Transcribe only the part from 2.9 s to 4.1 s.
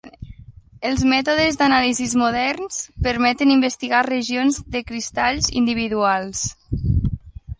permeten investigar